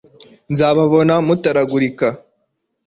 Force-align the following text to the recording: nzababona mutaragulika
nzababona 0.51 1.15
mutaragulika 1.27 2.07